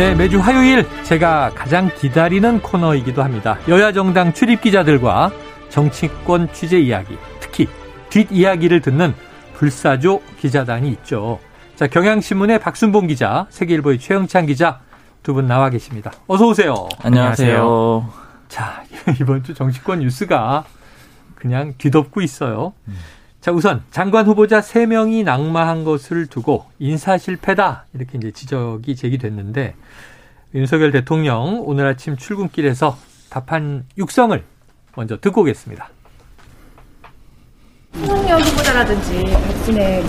[0.00, 3.58] 네, 매주 화요일 제가 가장 기다리는 코너이기도 합니다.
[3.68, 5.30] 여야 정당 출입 기자들과
[5.68, 7.68] 정치권 취재 이야기, 특히
[8.08, 9.12] 뒷이야기를 듣는
[9.52, 11.38] 불사조 기자단이 있죠.
[11.76, 14.80] 자, 경향신문의 박순봉 기자, 세계일보의 최영찬 기자
[15.22, 16.10] 두 분 나와 계십니다.
[16.28, 16.88] 어서 오세요.
[17.02, 18.10] 안녕하세요.
[18.48, 18.82] 자,
[19.20, 20.64] 이번 주 정치권 뉴스가
[21.34, 22.72] 그냥 뒤덮고 있어요.
[23.40, 27.86] 자, 우선 장관 후보자 3명이 낙마한 것을 두고 인사 실패다.
[27.94, 29.74] 이렇게 이제 지적이 제기됐는데
[30.54, 32.98] 윤석열 대통령 오늘 아침 출근길에서
[33.30, 34.42] 답한 육성을
[34.94, 35.88] 먼저 듣고 오겠습니다.
[37.96, 40.02] 윤석열 후보자라든지 박순애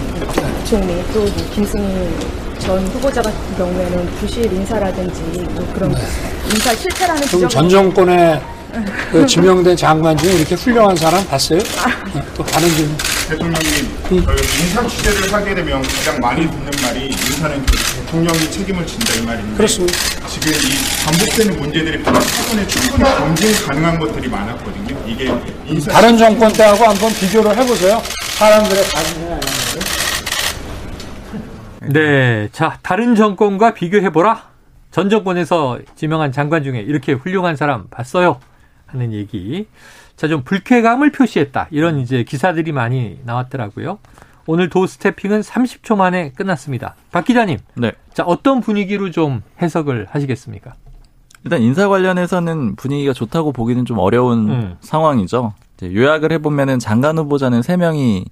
[0.60, 7.70] 부총리 또 김승희 전 후보자 같은 경우에는 부실 인사라든지 뭐 그런 인사 실패라는 지적 전
[7.70, 8.42] 정권에
[9.12, 11.60] 그 지명된 장관 중에 이렇게 훌륭한 사람 봤어요?
[11.60, 12.98] 네, 또 다른 질문.
[13.28, 19.14] 대통령님, 저희 인사 취재를 하게 되면 가장 많이 듣는 말이 인사는 결국 대통령이 책임을 진다
[19.16, 19.98] 이 말인데 그렇습니다.
[20.28, 24.98] 지금 이 반복되는 문제들이 차분에 충분히 검증 가능한 것들이 많았거든요.
[25.08, 25.34] 이게
[25.66, 28.02] 인사 다른 정권 때하고 한번 비교를 해보세요.
[28.38, 29.42] 사람들의 반응이.
[31.94, 32.50] 네.
[32.52, 34.52] 자, 다른 정권과 비교해보라.
[34.92, 38.40] 전 정권에서 지명한 장관 중에 이렇게 훌륭한 사람 봤어요.
[38.92, 39.68] 하는 얘기.
[40.16, 41.68] 자, 좀 불쾌감을 표시했다.
[41.72, 44.00] 이런 이제 기사들이 많이 나왔더라고요.
[44.48, 46.96] 오늘 도 스태핑은 30초 만에 끝났습니다.
[47.12, 47.60] 박 기자님.
[47.76, 47.92] 네.
[48.14, 50.74] 자, 어떤 분위기로 좀 해석을 하시겠습니까?
[51.44, 54.76] 일단 인사 관련해서는 분위기가 좋다고 보기는 좀 어려운 음.
[54.82, 55.54] 상황이죠.
[55.78, 58.26] 이제 요약을 해보면은 장관 후보자는 3명이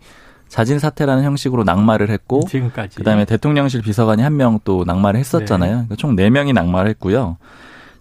[0.48, 2.98] 자진 사퇴라는 형식으로 낙마를 했고 지금까지.
[2.98, 5.70] 그다음에 대통령실 비서관이 한 명 또 낙마를 했었잖아요.
[5.70, 5.74] 네.
[5.76, 7.38] 그러니까 총 4명이 낙마를 했고요.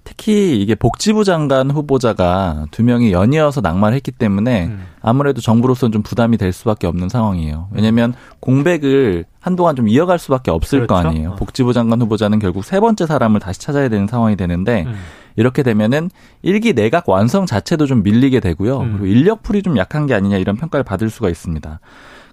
[0.04, 4.84] 특히 이게 복지부 장관 후보자가 두 명이 연이어서 낙마를 했기 때문에 음.
[5.00, 7.68] 아무래도 정부로서는 좀 부담이 될 수밖에 없는 상황이에요.
[7.72, 11.08] 왜냐하면 공백을 한동안 좀 이어갈 수밖에 없을 거 그렇죠.
[11.08, 11.30] 아니에요.
[11.30, 11.34] 어.
[11.36, 14.94] 복지부 장관 후보자는 결국 세 번째 사람을 다시 찾아야 되는 상황이 되는데 음.
[15.36, 16.10] 이렇게 되면은
[16.42, 18.80] 일기 내각 완성 자체도 좀 밀리게 되고요.
[18.80, 18.92] 음.
[18.98, 21.80] 그리고 인력풀이 좀 약한 게 아니냐 이런 평가를 받을 수가 있습니다.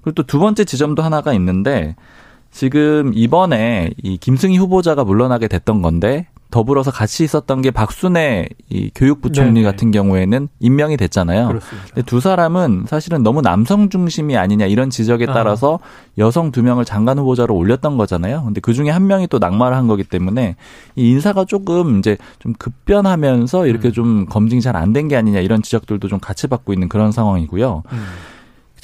[0.02, 1.96] 그리고 또 두 번째 지점도 하나가 있는데
[2.52, 9.56] 지금 이번에 이 김승희 후보자가 물러나게 됐던 건데 더불어서 같이 있었던 게 박순애 이 교육부총리
[9.56, 9.64] 네네.
[9.64, 11.50] 같은 경우에는 임명이 됐잖아요.
[11.50, 11.88] 그렇습니다.
[11.90, 15.34] 근데 두 사람은 사실은 너무 남성 중심이 아니냐 이런 지적에 아.
[15.34, 15.80] 따라서
[16.18, 18.44] 여성 두 명을 장관 후보자로 올렸던 거잖아요.
[18.46, 20.56] 근데 그 중에 한 명이 또 낙마를 한 거기 때문에
[20.96, 23.92] 이 인사가 조금 이제 좀 급변하면서 이렇게 음.
[23.92, 27.84] 좀 검증이 잘 안 된 게 아니냐 이런 지적들도 좀 같이 받고 있는 그런 상황이고요.
[27.92, 28.06] 음.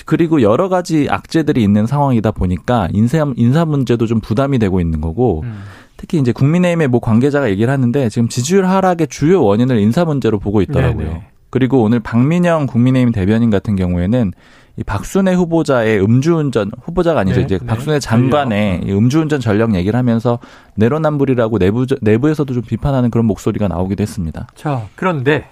[0.05, 5.41] 그리고 여러 가지 악재들이 있는 상황이다 보니까 인사 인사 문제도 좀 부담이 되고 있는 거고
[5.45, 5.61] 음.
[6.01, 10.63] 특히 이제 국민의힘의 모 관계자가 얘기를 하는데 지금 지지율 하락의 주요 원인을 인사 문제로 보고
[10.63, 11.07] 있더라고요.
[11.07, 11.27] 네네.
[11.51, 14.33] 그리고 오늘 박민영 국민의힘 대변인 같은 경우에는
[14.77, 17.65] 이 박순애 후보자의 음주운전 후보자가 아니죠 네, 이제 네.
[17.67, 18.81] 박순애 장관의.
[18.83, 20.39] 이 음주운전 전력 얘기를 하면서
[20.73, 24.47] 내로남불이라고 내부 내부에서도 좀 비판하는 그런 목소리가 나오기도 했습니다.
[24.55, 25.45] 자, 그런데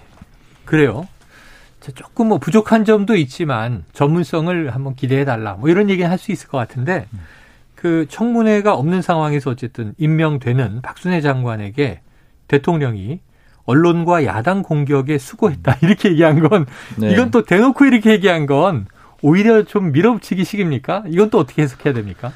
[0.64, 1.06] 그래요.
[1.78, 5.52] 자, 조금 뭐 부족한 점도 있지만 전문성을 한번 기대해 달라.
[5.54, 7.06] 뭐 이런 얘기는 할 수 있을 것 같은데
[7.80, 12.02] 그 청문회가 없는 상황에서 어쨌든 임명되는 박순애 장관에게
[12.46, 13.20] 대통령이
[13.64, 16.66] 언론과 야당 공격에 수고했다 이렇게 얘기한 건
[16.98, 17.10] 네.
[17.10, 18.86] 이건 또 대놓고 이렇게 얘기한 건
[19.22, 21.04] 오히려 좀 밀어붙이기식입니까?
[21.08, 22.32] 이건 또 어떻게 해석해야 됩니까?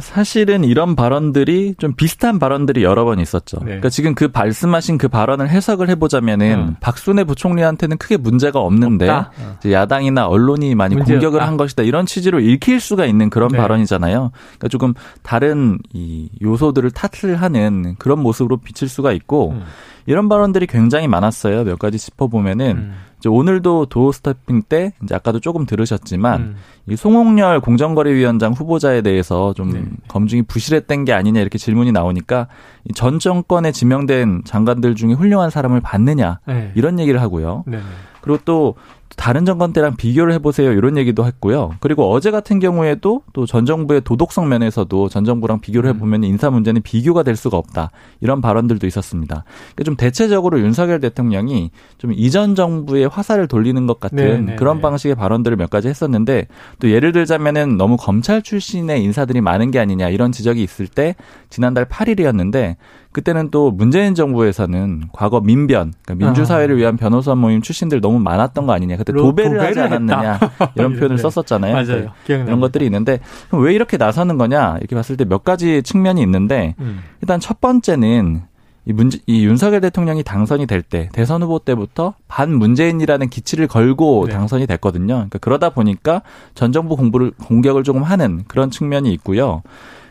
[0.00, 3.58] 사실은 이런 발언들이 좀 비슷한 발언들이 여러 번 있었죠.
[3.58, 3.64] 네.
[3.66, 6.76] 그러니까 지금 그 말씀하신 그 발언을 해석을 해보자면은 음.
[6.80, 9.30] 박순애 부총리한테는 크게 문제가 없는데 없다?
[9.40, 9.56] 어.
[9.58, 10.96] 이제 야당이나 언론이 많이.
[10.96, 13.58] 공격을 한 것이다 이런 취지로 읽힐 수가 있는 그런 네.
[13.58, 14.32] 발언이잖아요.
[14.32, 19.62] 그러니까 조금 다른 이 요소들을 탓을 하는 그런 모습으로 비칠 수가 있고 음.
[20.10, 21.62] 이런 발언들이 굉장히 많았어요.
[21.62, 22.94] 몇 가지 짚어보면은 음.
[23.18, 26.56] 이제 오늘도 도어 스태핑 때 이제 아까도 조금 들으셨지만 음.
[26.88, 29.84] 이 송홍열 공정거래위원장 후보자에 대해서 좀 네.
[30.08, 32.48] 검증이 부실했던 게 아니냐 이렇게 질문이 나오니까
[32.88, 36.72] 이전 정권에 지명된 장관들 중에 훌륭한 사람을 봤느냐 네.
[36.74, 37.62] 이런 얘기를 하고요.
[37.68, 37.76] 네.
[37.76, 37.82] 네.
[38.20, 38.74] 그리고 또
[39.16, 41.72] 다른 정권 때랑 비교를 해보세요 이런 얘기도 했고요.
[41.80, 46.82] 그리고 어제 같은 경우에도 또 전 정부의 도덕성 면에서도 전 정부랑 비교를 해보면 인사 문제는
[46.82, 47.90] 비교가 될 수가 없다
[48.20, 49.42] 이런 발언들도 있었습니다.
[49.74, 54.76] 그러니까 좀 대체적으로 윤석열 대통령이 좀 이전 정부의 화살을 돌리는 것 같은 네, 네, 그런
[54.76, 54.82] 네.
[54.82, 56.46] 방식의 발언들을 몇 가지 했었는데
[56.78, 61.16] 또 예를 들자면은 너무 검찰 출신의 인사들이 많은 게 아니냐 이런 지적이 있을 때
[61.48, 62.76] 지난달 8일이었는데
[63.12, 68.72] 그때는 또 문재인 정부에서는 과거 민변, 그러니까 민주사회를 위한 변호사 모임 출신들 너무 많았던 거
[68.72, 68.96] 아니냐.
[68.96, 70.38] 그때 로- 도배를 하지 도배를 않았느냐.
[70.76, 71.22] 이런 표현을 네.
[71.22, 71.72] 썼었잖아요.
[71.72, 71.86] 맞아요.
[71.86, 72.06] 네.
[72.24, 72.44] 기억납니다.
[72.50, 73.18] 이런 것들이 있는데
[73.48, 77.00] 그럼 왜 이렇게 나서는 거냐 이렇게 봤을 때 몇 가지 측면이 있는데 음.
[77.20, 78.42] 일단 첫 번째는
[78.86, 84.26] 이 문제, 이 윤석열 대통령이 당선이 될 때 대선 후보 때부터 반 문재인이라는 기치를 걸고
[84.28, 84.32] 네.
[84.32, 85.14] 당선이 됐거든요.
[85.14, 86.22] 그러니까 그러다 보니까
[86.54, 89.62] 전 정부 공부를 공격을 조금 하는 그런 측면이 있고요.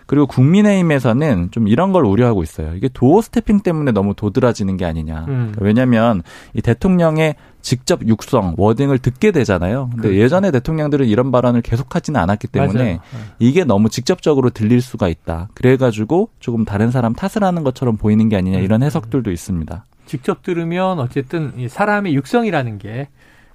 [0.10, 2.74] 그리고 국민의힘에서는 좀 이런 걸 우려하고 있어요.
[2.74, 5.26] 이게 도어 스태핑 때문에 너무 도드라지는 게 아니냐.
[5.28, 5.52] 음.
[5.52, 6.24] 그러니까 왜냐하면
[6.56, 9.90] 이 대통령의 직접 육성 워딩을 듣게 되잖아요.
[9.92, 10.20] 근데 그렇죠.
[10.20, 13.00] 예전에 대통령들은 이런 발언을 계속하지는 않았기 때문에 맞아요.
[13.38, 15.50] 이게 너무 직접적으로 들릴 수가 있다.
[15.54, 19.86] 그래가지고 조금 다른 사람 탓을 하는 것처럼 보이는 게 아니냐 이런 해석들도 있습니다.
[20.08, 23.10] 직접 들으면 어쨌든 이 사람의 육성이라는 게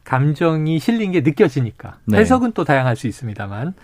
[0.04, 2.18] 감정이 실린 게 느껴지니까 네.
[2.18, 3.74] 해석은 또 다양할 수 있습니다만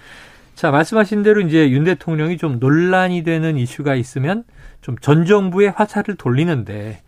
[0.54, 4.44] 자 말씀하신 대로 이제 윤 대통령이 좀 논란이 되는 이슈가 있으면
[4.82, 7.02] 좀 전 정부의 화살을 돌리는데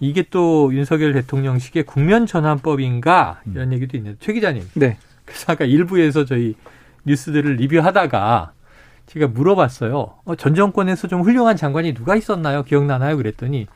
[0.00, 4.98] 이게 또 윤석열 대통령식의 국면 전환법인가 이런 얘기도 있는데 최 기자님 네.
[5.24, 6.54] 그래서 아까 일부에서 저희
[7.06, 8.52] 뉴스들을 리뷰하다가
[9.06, 10.14] 제가 물어봤어요.
[10.24, 12.62] 어, 전 정권에서 좀 훌륭한 장관이 누가 있었나요?
[12.62, 13.16] 기억나나요?
[13.18, 13.66] 그랬더니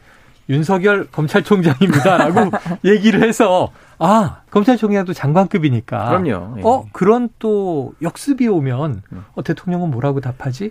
[0.48, 2.50] 윤석열 검찰총장입니다라고
[2.84, 6.58] 얘기를 해서 아 검찰총장도 장관급이니까 그럼요.
[6.58, 6.62] 예.
[6.64, 9.02] 어 그런 또 역습이 오면
[9.34, 10.70] 어, 대통령은 뭐라고 답하지?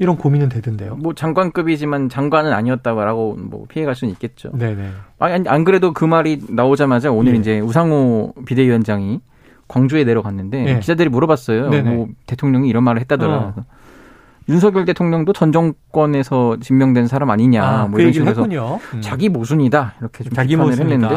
[0.00, 0.94] 이런 고민은 되던데요.
[0.96, 4.50] 뭐 장관급이지만 장관은 아니었다고 뭐 피해갈 수는 있겠죠.
[4.52, 4.90] 네네.
[5.18, 7.38] 아니, 안 그래도 그 말이 나오자마자 오늘 예.
[7.38, 9.20] 이제 우상호 비대위원장이
[9.66, 10.78] 광주에 내려갔는데 예.
[10.78, 11.70] 기자들이 물어봤어요.
[11.70, 11.90] 네네.
[11.90, 13.36] 뭐 대통령이 이런 말을 했다더라.
[13.36, 13.64] 어.
[14.48, 17.62] 윤석열 대통령도 전 정권에서 임명된 사람 아니냐.
[17.64, 18.80] 아, 뭐 그 이런 얘기를 식으로 해서 했군요.
[18.94, 19.00] 음.
[19.02, 21.16] 자기 모순이다 이렇게 좀 자기 비판을 했는데.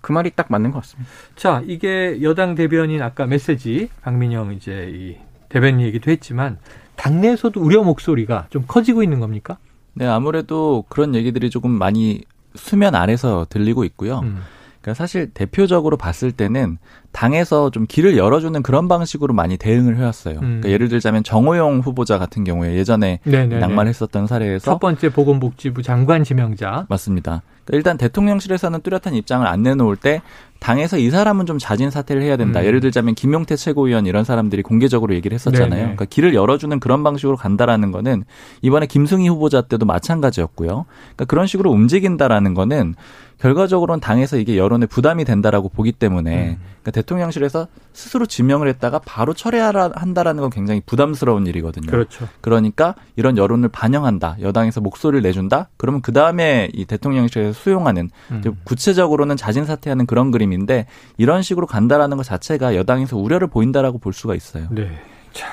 [0.00, 1.10] 그 말이 딱 맞는 것 같습니다.
[1.34, 5.16] 자, 이게 여당 대변인 아까 메시지 박민영 이제 이
[5.48, 6.58] 대변인 얘기도 했지만
[6.94, 9.58] 당내에서도 우려 목소리가 좀 커지고 있는 겁니까?
[9.94, 12.22] 네, 아무래도 그런 얘기들이 조금 많이
[12.54, 14.20] 수면 아래서 들리고 있고요.
[14.20, 14.40] 음.
[14.88, 16.78] 그러니까 사실 대표적으로 봤을 때는
[17.12, 20.36] 당에서 좀 길을 열어주는 그런 방식으로 많이 대응을 해왔어요.
[20.36, 20.40] 음.
[20.40, 23.58] 그러니까 예를 들자면 정호영 후보자 같은 경우에 예전에 네네.
[23.58, 26.86] 낙마했었던 사례에서 첫 번째 보건복지부 장관 지명자.
[26.88, 27.42] 맞습니다.
[27.64, 30.22] 그러니까 일단 대통령실에서는 뚜렷한 입장을 안 내놓을 때
[30.58, 32.60] 당에서 이 사람은 좀 자진 사퇴를 해야 된다.
[32.60, 32.64] 음.
[32.64, 35.68] 예를 들자면 김용태 최고위원 이런 사람들이 공개적으로 얘기를 했었잖아요.
[35.68, 35.82] 네네.
[35.82, 38.24] 그러니까 길을 열어주는 그런 방식으로 간다라는 거는
[38.62, 40.86] 이번에 김승희 후보자 때도 마찬가지였고요.
[40.88, 42.94] 그러니까 그런 식으로 움직인다라는 거는
[43.38, 46.56] 결과적으로는 당에서 이게 여론에 부담이 된다라고 보기 때문에 음.
[46.82, 51.86] 그러니까 대통령실에서 스스로 지명을 했다가 바로 철회하라 한다라는 건 굉장히 부담스러운 일이거든요.
[51.86, 52.28] 그렇죠.
[52.40, 54.38] 그러니까 이런 여론을 반영한다.
[54.40, 55.68] 여당에서 목소리를 내준다.
[55.76, 58.42] 그러면 그 다음에 이 대통령실에서 수용하는 음.
[58.64, 60.86] 구체적으로는 자진 사퇴하는 그런 그림 인데
[61.16, 64.68] 이런 식으로 간다라는 것 자체가 여당에서 우려를 보인다라고 볼 수가 있어요.
[64.70, 64.90] 네.
[65.32, 65.46] 자.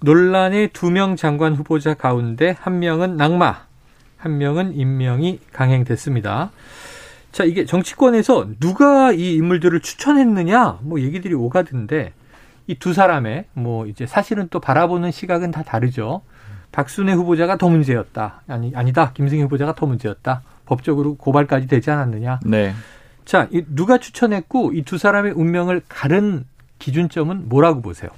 [0.00, 3.62] 논란의 두 명 장관 후보자 가운데 한 명은 낙마,
[4.16, 6.50] 한 명은 임명이 강행됐습니다.
[7.32, 12.12] 자, 이게 정치권에서 누가 이 인물들을 추천했느냐, 뭐 얘기들이 오가던데,
[12.68, 16.22] 이 두 사람의, 뭐 이제 사실은 또 바라보는 시각은 다 다르죠.
[16.70, 18.42] 박순애 후보자가 더 문제였다.
[18.46, 19.12] 아니, 아니다.
[19.14, 20.42] 김승희 후보자가 더 문제였다.
[20.66, 22.40] 법적으로 고발까지 되지 않았느냐.
[22.44, 22.74] 네.
[23.28, 26.44] 자, 이 누가 추천했고, 이 두 사람의 운명을 가른
[26.78, 28.10] 기준점은 뭐라고 보세요?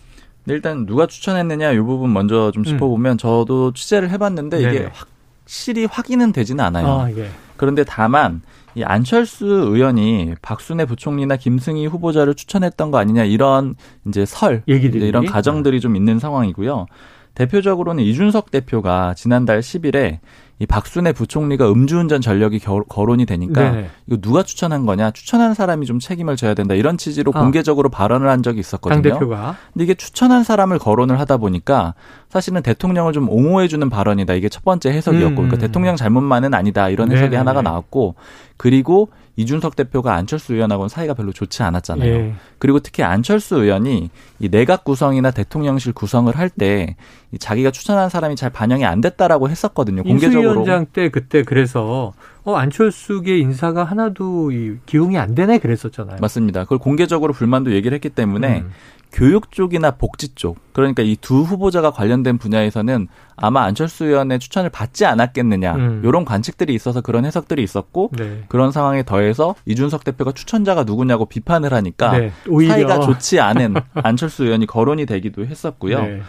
[0.44, 4.62] 근데 일단 누가 추천했느냐 이 부분 먼저 좀 짚어보면 저도 취재를 해봤는데 음.
[4.62, 4.74] 네네.
[4.74, 6.86] 이게 확실히 확인은 되지는 않아요.
[6.86, 7.28] 아, 예.
[7.56, 8.42] 그런데 다만
[8.74, 13.74] 이 안철수 의원이 박순애 부총리나 김승희 후보자를 추천했던 거 아니냐 이런
[14.06, 15.06] 이제 설 얘기들이.
[15.08, 16.86] 이런 가정들이 좀 있는 상황이고요.
[17.34, 20.20] 대표적으로는 이준석 대표가 지난달 10일에
[20.60, 23.90] 이 박순애 부총리가 음주운전 전력이 겨- 거론이 되니까 네네.
[24.06, 27.40] 이거 누가 추천한 거냐 추천한 사람이 좀 책임을 져야 된다 이런 취지로 아.
[27.40, 29.00] 공개적으로 발언을 한 적이 있었거든요.
[29.00, 29.56] 당대표가.
[29.72, 31.94] 근데 이게 추천한 사람을 거론을 하다 보니까
[32.28, 34.34] 사실은 대통령을 좀 옹호해주는 발언이다.
[34.34, 35.34] 이게 첫 번째 해석이었고, 음.
[35.48, 36.88] 그러니까 대통령 잘못만은 아니다.
[36.90, 37.36] 이런 해석이 네네네.
[37.38, 38.14] 하나가 나왔고,
[38.56, 42.08] 그리고 이준석 대표가 안철수 의원하고는 사이가 별로 좋지 않았잖아요.
[42.12, 42.34] 예.
[42.58, 46.94] 그리고 특히 안철수 의원이 이 내각 구성이나 대통령실 구성을 할 때
[47.38, 50.02] 자기가 추천한 사람이 잘 반영이 안 됐다라고 했었거든요.
[50.02, 50.40] 공개적으로.
[50.50, 56.18] 인수위원장 때 그때 그래서 어, 안철수계 인사가 하나도 이 기용이 안 되네 그랬었잖아요.
[56.20, 56.64] 맞습니다.
[56.64, 58.70] 그걸 공개적으로 불만도 얘기를 했기 때문에 음.
[59.12, 65.04] 교육 쪽이나 복지 쪽 그러니까 이 두 후보자가 관련된 분야에서는 아마 안철수 의원의 추천을 받지
[65.04, 66.02] 않았겠느냐 음.
[66.04, 68.44] 이런 관측들이 있어서 그런 해석들이 있었고 네.
[68.48, 72.32] 그런 상황에 더해서 이준석 대표가 추천자가 누구냐고 비판을 하니까 네,
[72.68, 76.02] 사이가 좋지 않은 안철수 의원이 거론이 되기도 했었고요.
[76.02, 76.20] 네.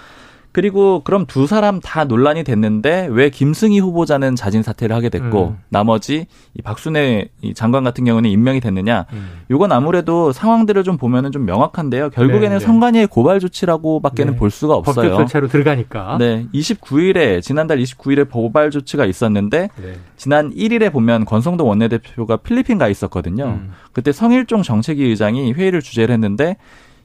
[0.54, 5.58] 그리고 그럼 두 사람 다 논란이 됐는데 왜 김승희 후보자는 자진 사퇴를 하게 됐고 음.
[5.70, 9.06] 나머지 이 박순애 이 장관 같은 경우는 임명이 됐느냐?
[9.14, 9.42] 음.
[9.50, 12.10] 이건 아무래도 상황들을 좀 보면은 좀 명확한데요.
[12.10, 12.60] 결국에는 네, 네.
[12.60, 14.38] 선관위의 고발 조치라고밖에는 네.
[14.38, 14.96] 볼 수가 없어요.
[14.96, 16.18] 법적 절차로 들어가니까.
[16.20, 19.94] 네, 29일에 지난달 29일에 고발 조치가 있었는데 네.
[20.18, 23.46] 지난 1일에 보면 권성동 원내대표가 필리핀 가 있었거든요.
[23.46, 23.72] 음.
[23.94, 26.58] 그때 성일종 정책위 의장이 회의를 주재를 했는데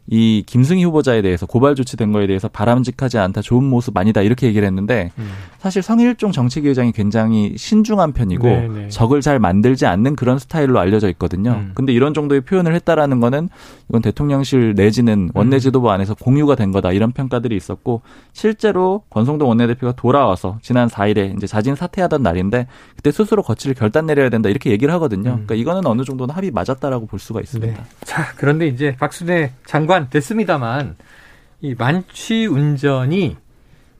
[0.08, 4.66] 이 김승희 후보자에 대해서 고발 조치된 거에 대해서 바람직하지 않다, 좋은 모습 아니다 이렇게 얘기를
[4.66, 5.28] 했는데 음.
[5.58, 8.88] 사실 성일종 정책위 의장이 굉장히 신중한 편이고 네, 네.
[8.88, 11.52] 적을 잘 만들지 않는 그런 스타일로 알려져 있거든요.
[11.52, 11.72] 음.
[11.74, 13.48] 근데 이런 정도의 표현을 했다라는 거는
[13.88, 14.74] 이건 대통령실 음.
[14.76, 20.88] 내지는 원내 지도부 안에서 공유가 된 거다 이런 평가들이 있었고 실제로 권성동 원내대표가 돌아와서 지난
[20.88, 25.30] 4일에 이제 자진 사퇴하던 날인데 그때 스스로 거취를 결단 내려야 된다 이렇게 얘기를 하거든요.
[25.30, 25.46] 음.
[25.46, 27.72] 그러니까 이거는 어느 정도는 합의 맞았다라고 볼 수가 있습니다.
[27.72, 27.88] 네.
[28.04, 30.96] 자, 그런데 이제 박순애 장관 됐습니다만
[31.60, 33.36] 이 만취 운전이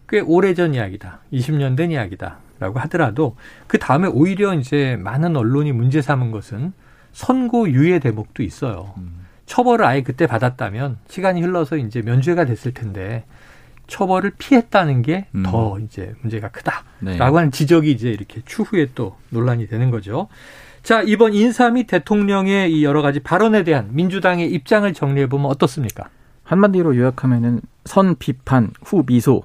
[0.08, 1.20] 꽤 오래전 이야기다.
[1.32, 3.36] 20년 된 이야기다라고 하더라도
[3.66, 6.72] 그 다음에 오히려 이제 많은 언론이 문제 삼은 것은
[7.12, 8.94] 선고 유예 대목도 있어요.
[8.98, 9.26] 음.
[9.46, 13.24] 처벌을 아예 그때 받았다면 시간이 흘러서 이제 면죄가 됐을 텐데
[13.86, 15.44] 처벌을 피했다는 게 음.
[15.44, 16.84] 더 이제 문제가 크다.
[17.00, 17.16] 네.
[17.16, 20.28] 라고 하는 지적이 이제 이렇게 추후에 또 논란이 되는 거죠.
[20.86, 26.04] 자, 이번 인사 및 대통령의 이 여러 가지 발언에 대한 민주당의 입장을 정리해 보면 어떻습니까?
[26.44, 29.42] 한마디로 요약하면은 선 비판 후 미소.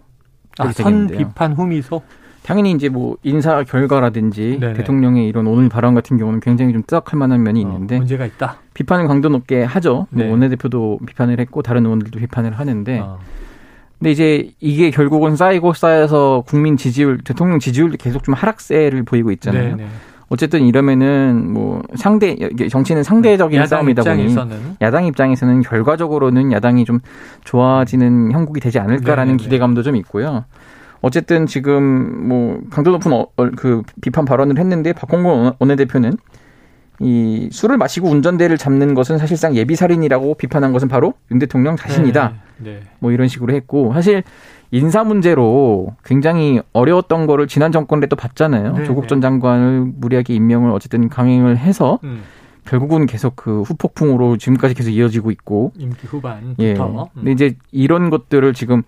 [0.59, 1.07] 아, 선.
[1.07, 2.03] 비판 후 미소.
[2.43, 4.73] 당연히 이제 뭐 인사 결과라든지 네네.
[4.73, 8.57] 대통령의 이런 오늘 발언 같은 경우는 굉장히 좀 뜨악할 만한 면이 있는데 어, 문제가 있다.
[8.75, 10.05] 비판을 강도 높게 하죠.
[10.11, 10.29] 뭐 네.
[10.29, 13.17] 원내대표도 비판을 했고 다른 의원들도 비판을 하는데 어.
[13.97, 19.75] 근데 이제 이게 결국은 쌓이고 쌓여서 국민 지지율, 대통령 지지율도 계속 좀 하락세를 보이고 있잖아요.
[19.77, 19.89] 네, 네.
[20.31, 22.37] 어쨌든 이러면은 뭐 상대
[22.69, 27.01] 정치는 상대적인 야당 싸움이다 보니 입장에서는 야당 입장에서는 결과적으로는 야당이 좀
[27.43, 29.43] 좋아지는 형국이 되지 않을까라는 네네네.
[29.43, 30.45] 기대감도 좀 있고요.
[31.01, 36.13] 어쨌든 지금 뭐 강도 높은 어, 어, 그 비판 발언을 했는데 박홍근 원내대표는
[37.01, 42.33] 이 술을 마시고 운전대를 잡는 것은 사실상 예비 살인이라고 비판한 것은 바로 윤 대통령 자신이다.
[42.59, 42.79] 네, 네.
[42.99, 44.23] 뭐 이런 식으로 했고 사실
[44.71, 48.77] 인사 문제로 굉장히 어려웠던 거를 지난 정권 때도 봤잖아요.
[48.77, 49.07] 네, 조국 네.
[49.07, 52.23] 전 장관을 무리하게 임명을 어쨌든 강행을 해서 음,
[52.65, 56.63] 결국은 계속 그 후폭풍으로 지금까지 계속 이어지고 있고 임기 후반부터.
[56.63, 56.73] 예.
[56.73, 57.05] 음.
[57.13, 58.83] 근데 이제 이런 것들을 지금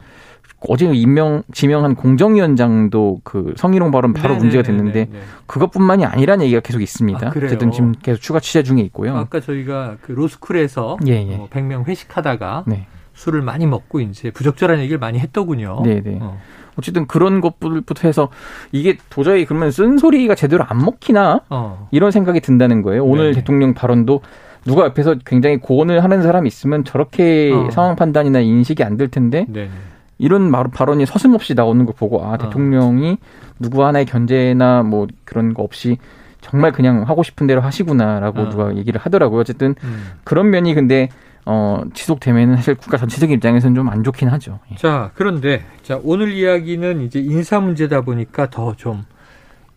[0.69, 5.19] 어제 임명 지명한 공정위원장도 그 성희롱 발언 바로 네, 문제가 네, 네, 됐는데 네, 네.
[5.45, 7.27] 그것뿐만이 아니라는 얘기가 계속 있습니다.
[7.27, 7.29] 아?
[7.35, 9.17] 어쨌든 지금 계속 추가 취재 중에 있고요.
[9.17, 11.35] 아까 저희가 그 로스쿨에서 예, 예.
[11.35, 12.87] 어, 100명 회식하다가 네.
[13.13, 15.81] 술을 많이 먹고 이제 부적절한 얘기를 많이 했더군요.
[15.83, 16.17] 네, 네.
[16.21, 16.37] 어.
[16.75, 18.29] 어쨌든 그런 것부터 해서
[18.71, 21.87] 이게 도저히 그러면 쓴소리가 제대로 안 먹히나 어.
[21.91, 23.05] 이런 생각이 든다는 거예요.
[23.05, 23.35] 오늘 네네.
[23.35, 24.21] 대통령 발언도
[24.65, 27.69] 누가 옆에서 굉장히 고언을 하는 사람이 있으면 저렇게 어.
[27.71, 29.65] 상황 판단이나 인식이 안 될 텐데 네.
[29.65, 29.69] 네.
[30.17, 33.17] 이런 말- 발언이 서슴없이 나오는 걸 보고 아 대통령이
[33.59, 35.97] 누구 하나의 견제나 뭐 그런 거 없이
[36.41, 38.49] 정말 그냥 하고 싶은 대로 하시구나라고 어.
[38.49, 39.41] 누가 얘기를 하더라고요.
[39.41, 40.03] 어쨌든 음.
[40.23, 41.09] 그런 면이 근데
[41.45, 44.59] 어 지속되면은 사실 국가 전체적인 입장에서는 좀 안 좋긴 하죠.
[44.71, 44.75] 예.
[44.75, 49.03] 자, 그런데 자, 오늘 이야기는 이제 인사 문제다 보니까 더 좀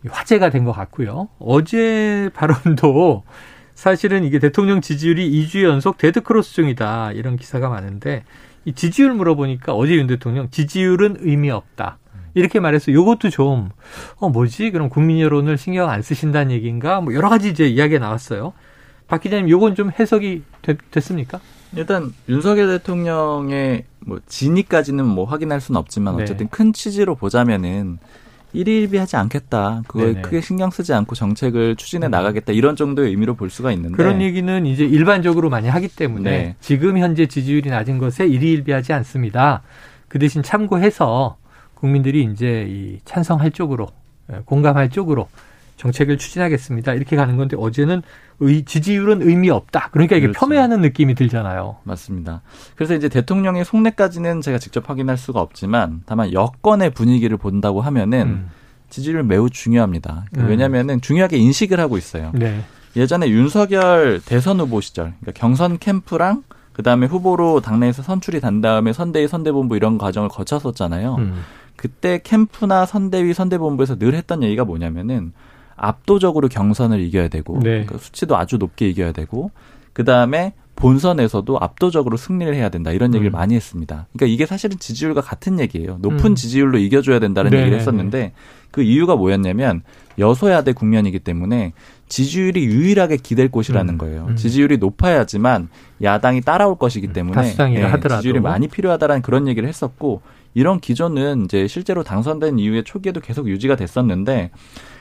[0.07, 1.27] 화제가 된 것 같고요.
[1.39, 3.23] 어제 발언도
[3.75, 7.11] 사실은 이게 대통령 지지율이 2주 연속 데드크로스 중이다.
[7.13, 8.23] 이런 기사가 많은데
[8.65, 11.97] 이 지지율 물어보니까 어제 윤 대통령 지지율은 의미 없다.
[12.33, 13.69] 이렇게 말해서 요것도 좀,
[14.17, 14.69] 어, 뭐지?
[14.71, 17.01] 그럼 국민 여론을 신경 안 쓰신다는 얘기인가?
[17.01, 18.53] 뭐 여러 가지 이제 이야기가 나왔어요.
[19.07, 21.39] 박 기자님, 요건 좀 해석이 됐, 됐습니까?
[21.75, 26.23] 일단 윤석열 대통령의 뭐 진위까지는 뭐 확인할 수는 없지만 네.
[26.23, 27.99] 어쨌든 큰 취지로 보자면은
[28.53, 29.83] 일일비하지 않겠다.
[29.87, 30.21] 그거에 네네.
[30.21, 32.53] 크게 신경 쓰지 않고 정책을 추진해 나가겠다.
[32.53, 36.55] 이런 정도의 의미로 볼 수가 있는데 그런 얘기는 이제 일반적으로 많이 하기 때문에 네.
[36.61, 39.61] 지금 현재 지지율이 낮은 것에 일희일비하지 않습니다.
[40.07, 41.37] 그 대신 참고해서
[41.73, 43.87] 국민들이 이제 이 찬성할 쪽으로
[44.31, 45.27] 예, 공감할 쪽으로
[45.77, 46.93] 정책을 추진하겠습니다.
[46.93, 48.01] 이렇게 가는 건데 어제는
[48.39, 49.89] 의, 지지율은 의미 없다.
[49.91, 50.47] 그러니까 이게 그렇죠.
[50.47, 51.77] 폄훼하는 느낌이 들잖아요.
[51.83, 52.41] 맞습니다.
[52.75, 58.49] 그래서 이제 대통령의 속내까지는 제가 직접 확인할 수가 없지만 다만 여권의 분위기를 본다고 하면은 음.
[58.89, 60.25] 지지율 매우 중요합니다.
[60.37, 60.47] 음.
[60.47, 62.31] 왜냐하면은 중요하게 인식을 하고 있어요.
[62.33, 62.61] 네.
[62.95, 66.43] 예전에 윤석열 대선 후보 시절, 그러니까 경선 캠프랑
[66.73, 71.15] 그 다음에 후보로 당내에서 선출이 된 다음에 선대위, 선대본부 이런 과정을 거쳤었잖아요.
[71.15, 71.43] 음.
[71.75, 75.33] 그때 캠프나 선대위, 선대본부에서 늘 했던 얘기가 뭐냐면은
[75.77, 77.85] 압도적으로 경선을 이겨야 되고 네.
[77.85, 79.51] 그러니까 수치도 아주 높게 이겨야 되고
[79.93, 83.33] 그 다음에 본선에서도 압도적으로 승리를 해야 된다 이런 얘기를 음.
[83.33, 84.07] 많이 했습니다.
[84.13, 85.97] 그러니까 이게 사실은 지지율과 같은 얘기예요.
[86.01, 86.35] 높은 음.
[86.35, 87.63] 지지율로 이겨줘야 된다는 네네네.
[87.63, 88.33] 얘기를 했었는데
[88.69, 89.81] 그 이유가 뭐였냐면
[90.19, 91.73] 여소야대 국면이기 때문에
[92.09, 93.97] 지지율이 유일하게 기댈 곳이라는 음.
[93.97, 94.27] 거예요.
[94.29, 94.35] 음.
[94.35, 95.69] 지지율이 높아야지만
[96.03, 98.21] 야당이 따라올 것이기 때문에 하더라도.
[98.21, 100.21] 지지율이 많이 필요하다라는 그런 얘기를 했었고
[100.53, 104.51] 이런 기조는 이제 실제로 당선된 이후에 초기에도 계속 유지가 됐었는데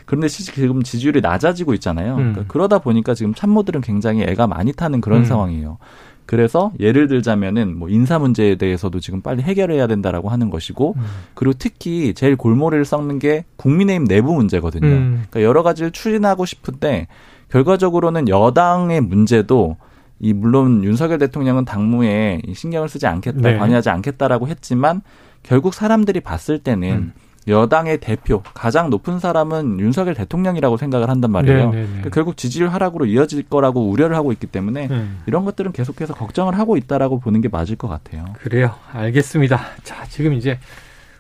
[0.06, 2.12] 그런데 시- 지금 지지율이 낮아지고 있잖아요.
[2.14, 2.16] 음.
[2.32, 5.24] 그러니까 그러다 보니까 지금 참모들은 굉장히 애가 많이 타는 그런 음.
[5.24, 5.78] 상황이에요.
[6.24, 11.02] 그래서 예를 들자면은 뭐 인사 문제에 대해서도 지금 빨리 해결해야 된다라고 하는 것이고 음.
[11.34, 14.86] 그리고 특히 제일 골머리를 썩는 게 국민의힘 내부 문제거든요.
[14.86, 15.24] 음.
[15.30, 17.06] 그러니까 여러 가지를 추진하고 싶은데
[17.50, 19.76] 결과적으로는 여당의 문제도
[20.18, 23.56] 이 물론 윤석열 대통령은 당무에 이 신경을 쓰지 않겠다, 네.
[23.58, 25.02] 관여하지 않겠다라고 했지만
[25.42, 27.12] 결국 사람들이 봤을 때는 음.
[27.48, 31.70] 여당의 대표 가장 높은 사람은 윤석열 대통령이라고 생각을 한단 말이에요.
[31.70, 31.86] 네네네.
[31.86, 35.20] 그러니까 결국 지지율 하락으로 이어질 거라고 우려를 하고 있기 때문에 음.
[35.26, 38.24] 이런 것들은 계속해서 걱정을 하고 있다라고 보는 게 맞을 것 같아요.
[38.40, 38.74] 그래요.
[38.92, 39.60] 알겠습니다.
[39.84, 40.58] 자, 지금 이제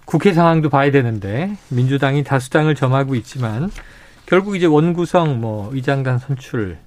[0.04, 3.70] 국회 상황도 봐야 되는데 민주당이 다수당을 점하고 있지만
[4.24, 6.78] 결국 이제 원구성 뭐 의장단 선출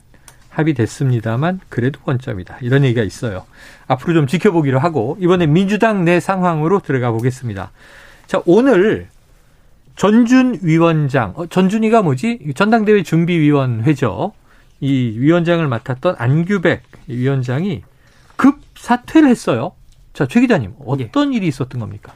[0.49, 2.57] 합의됐습니다만 그래도 원점이다.
[2.61, 3.45] 이런 얘기가 있어요.
[3.87, 7.71] 앞으로 좀 지켜보기로 하고 이번에 민주당 내 상황으로 들어가 보겠습니다.
[8.27, 9.07] 자, 오늘
[9.99, 12.53] 전준 위원장, 어, 전준이가 뭐지?
[12.55, 14.31] 전당대회 준비위원회죠.
[14.79, 17.83] 이 위원장을 맡았던 안규백 위원장이
[18.37, 19.73] 급 사퇴를 했어요.
[20.13, 22.13] 자, 최 기자님, 어떤 일이 있었던 겁니까?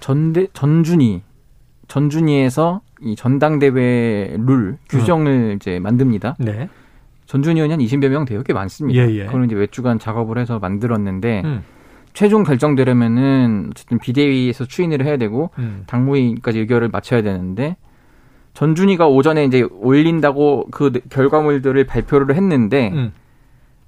[0.00, 1.22] 전대 전준이
[1.86, 6.38] 전준이에서 이 전당대회 룰 규정을 이제 만듭니다.
[6.40, 6.68] 네.
[7.26, 8.24] 전준이 의원이 한 20여 명.
[8.24, 9.00] 꽤 많습니다.
[9.00, 9.26] 예, 예.
[9.26, 11.62] 그걸 이제 몇 주간 작업을 해서 만들었는데 음,
[12.12, 15.84] 최종 결정되려면은 어쨌든 비대위에서 추인을 해야 되고 음.
[15.86, 17.76] 당무위까지 의결을 마쳐야 되는데
[18.54, 23.12] 전준이가 오전에 이제 올린다고 그 결과물들을 발표를 했는데 음.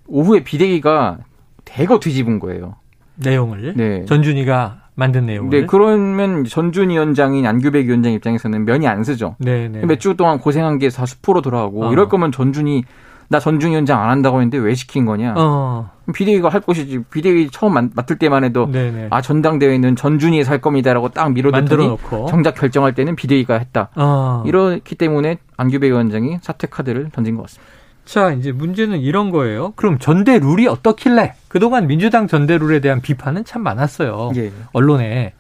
[0.06, 1.18] 오후에 비대위가
[1.64, 2.76] 대거 뒤집은 거예요.
[3.16, 4.04] 내용을 네.
[4.04, 5.50] 전준이가 만든 내용을.
[5.50, 9.36] 네, 그러면 전준희 위원장인 안규백 위원장 입장에서는 면이 안 쓰죠.
[9.38, 9.84] 네, 네.
[9.86, 11.92] 몇 주 동안 고생한 게다 수포로 돌아가고 어.
[11.92, 12.84] 이럴 거면 전준이
[13.32, 15.32] 나 전준희 위원장 안 한다고 했는데 왜 시킨 거냐?
[15.38, 17.02] 어, 비대위가 할 것이지.
[17.10, 19.06] 비대위 처음 만- 맡을 때만 해도 네, 네.
[19.08, 21.96] 아 전당대회는 전준이 살 겁니다라고 딱 밀어뒀더니.
[22.28, 23.88] 정작 결정할 때는 비대위가 했다.
[23.96, 24.44] 어.
[24.46, 27.72] 이렇기 때문에 안규백 위원장이 사퇴 카드를 던진 것 같습니다.
[28.04, 29.72] 자, 이제 문제는 이런 거예요.
[29.76, 31.32] 그럼 전대 룰이 어떻길래?
[31.48, 34.32] 그동안 민주당 전대 룰에 대한 비판은 참 많았어요.
[34.36, 34.52] 예.
[34.72, 35.32] 언론에.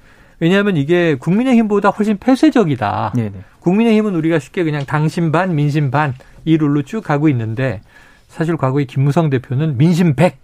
[0.42, 3.12] 왜냐하면 이게 국민의힘보다 훨씬 폐쇄적이다.
[3.14, 3.40] 네, 네.
[3.60, 7.80] 국민의힘은 우리가 쉽게 그냥 당신 반, 민심 반 이 룰로 쭉 가고 있는데
[8.28, 10.36] 사실 과거에 김무성 대표는 민심 100,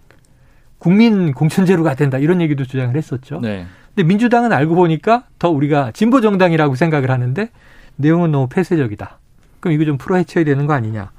[0.77, 3.39] 국민 공천제로가 된다 이런 얘기도 주장을 했었죠.
[3.41, 3.65] 네.
[3.93, 7.49] 근데 민주당은 알고 보니까 더 우리가 진보 정당이라고 생각을 하는데
[7.95, 9.19] 내용은 너무 폐쇄적이다.
[9.59, 11.11] 그럼 이거 좀 풀어 헤쳐야 되는 거 아니냐.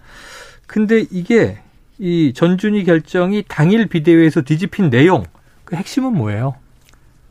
[0.66, 1.58] 근데 이게
[1.98, 5.24] 이 전준희 결정이 당일 비대위에서 뒤집힌 내용
[5.64, 6.54] 그 핵심은 뭐예요?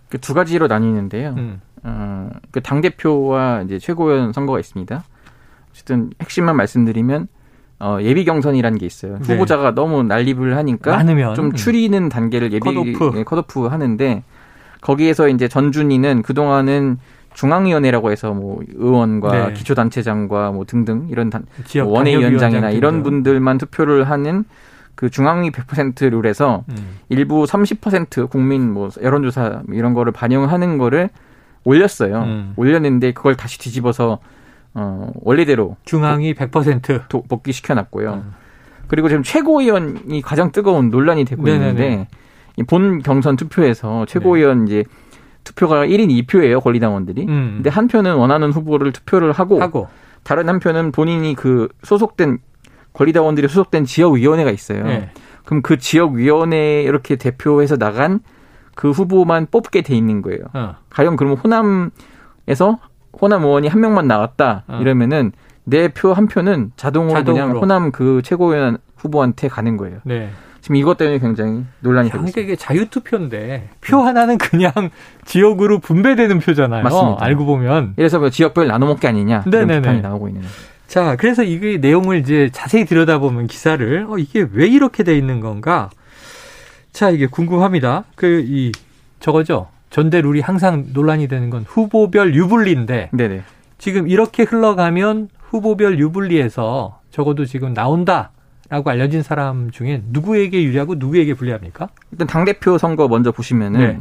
[0.09, 1.35] 그 두 가지로 나뉘는데요.
[1.37, 1.61] 음.
[1.83, 5.03] 어, 그 당 대표와 이제 최고위원 선거가 있습니다.
[5.71, 7.27] 어쨌든 핵심만 말씀드리면
[7.79, 9.17] 어, 예비 경선이라는 게 있어요.
[9.19, 9.33] 네.
[9.33, 12.59] 후보자가 너무 난립을 하니까 많으면 좀 추리는 단계를 예비
[12.93, 13.17] 컷오프.
[13.19, 14.23] 예, 컷오프 하는데
[14.81, 16.97] 거기에서 이제 전준이는 그동안은
[17.33, 19.53] 중앙위원회라고 해서 뭐 의원과 네.
[19.53, 21.45] 기초단체장과 뭐 등등 이런 단,
[21.83, 23.03] 뭐 원외위원장이나 당협위원장 이런.
[23.03, 24.43] 분들만 투표를 하는
[24.99, 26.97] 그 중앙위 100% 룰에서 음.
[27.07, 31.09] 일부 30% 국민 뭐 여론조사 이런 거를 반영하는 거를
[31.63, 32.17] 올렸어요.
[32.23, 32.53] 음.
[32.57, 34.19] 올렸는데 그걸 다시 뒤집어서
[34.73, 38.13] 어 원래대로 중앙이 100% 도- 복귀시켜 놨고요.
[38.25, 38.33] 음.
[38.87, 41.69] 그리고 지금 최고위원이 가장 뜨거운 논란이 되고 네네네.
[41.69, 42.07] 있는데
[42.57, 44.83] 이본 경선 투표에서 최고위원 이제
[45.45, 47.25] 투표가 1인 2표예요 권리당원들이.
[47.25, 47.51] 음.
[47.55, 49.87] 근데 한 표는 원하는 후보를 투표를 하고, 하고
[50.23, 52.39] 다른 한 표는 본인이 그 소속된
[52.99, 54.83] 권리당원들이 소속된 지역위원회가 있어요.
[54.83, 55.09] 네.
[55.45, 58.19] 그럼 그 지역위원회 이렇게 대표해서 나간
[58.75, 60.39] 그 후보만 뽑게 돼 있는 거예요.
[60.53, 60.75] 어.
[60.89, 62.77] 가령 그러면 호남에서
[63.21, 64.77] 호남 의원이 한 명만 나왔다 어.
[64.81, 65.31] 이러면은
[65.63, 67.45] 내 표 한 표는 자동으로, 자동으로.
[67.45, 69.99] 그냥 호남 그 최고위원 후보한테 가는 거예요.
[70.03, 70.29] 네.
[70.61, 72.41] 지금 이것 때문에 굉장히 논란이 되고 그러니까 있습니다.
[72.41, 74.71] 이게 자유투표인데 표 하나는 그냥
[75.23, 76.83] 지역으로 분배되는 표잖아요.
[76.83, 77.23] 맞습니다.
[77.23, 77.93] 알고 보면.
[77.95, 79.81] 이래서 뭐 지역별 나눠먹기 아니냐 이런 네네네.
[79.81, 80.53] 비판이 나오고 있는 거죠.
[80.89, 85.91] 자, 그래서 이게 내용을 이제 자세히 들여다보면 기사를 어, 이게 왜 이렇게 돼 있는 건가?
[86.91, 88.05] 자, 이게 궁금합니다.
[88.15, 88.71] 그 이
[89.19, 89.67] 저거죠.
[89.91, 93.43] 전대 룰이 항상 논란이 되는 건 후보별 유불리인데 네네.
[93.77, 98.31] 지금 이렇게 흘러가면 후보별 유불리에서 적어도 지금 나온다
[98.69, 101.89] 라고 알려진 사람 중에 누구에게 유리하고 누구에게 불리합니까?
[102.11, 103.99] 일단 당 대표 선거 먼저 보시면은 네.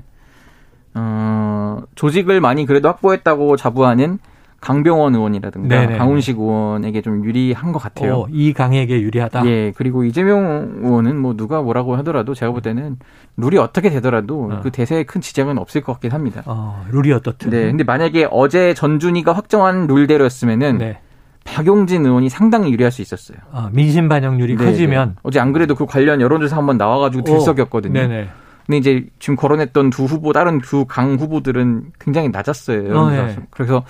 [0.94, 4.18] 어, 조직을 많이 그래도 확보했다고 자부하는
[4.60, 5.98] 강병원 의원이라든가 네네.
[5.98, 8.16] 강훈식 의원에게 좀 유리한 것 같아요.
[8.16, 9.46] 어, 이 강에게 유리하다.
[9.46, 12.96] 예, 그리고 이재명 의원은 뭐 누가 뭐라고 하더라도 제가 볼 때는
[13.36, 14.60] 룰이 어떻게 되더라도 어.
[14.62, 16.42] 그 대세에 큰 지장은 없을 것 같긴 합니다.
[16.46, 17.50] 어, 룰이 어떻든.
[17.50, 20.98] 네, 근데 만약에 어제 전준희가 확정한 룰대로였으면은 네.
[21.44, 23.38] 박용진 의원이 상당히 유리할 수 있었어요.
[23.52, 25.14] 아, 민심 반영률이 네, 커지면 네.
[25.22, 27.98] 어제 안 그래도 그 관련 여론조사 한번 나와가지고 들썩였거든요.
[28.00, 28.28] 어, 네네.
[28.66, 32.98] 근데 이제 지금 거론했던 두 후보 다른 두 강 후보들은 굉장히 낮았어요.
[32.98, 33.10] 어.
[33.10, 33.36] 네.
[33.50, 33.82] 그래서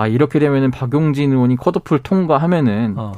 [0.00, 3.12] 아 이렇게 되면은 박용진 의원이 컷오프를 통과하면은 어.